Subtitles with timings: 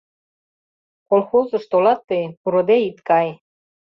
[1.09, 3.27] Колхозыш толат тый, пурыде ит кай.